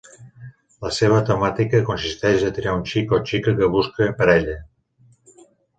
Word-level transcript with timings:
La 0.85 0.89
seua 0.99 1.19
temàtica 1.27 1.83
consisteix 1.91 2.47
a 2.49 2.49
triar 2.57 2.75
un 2.81 2.83
xic 2.95 3.17
o 3.19 3.23
xica 3.33 3.57
que 3.61 3.73
busque 3.79 4.13
parella. 4.23 4.59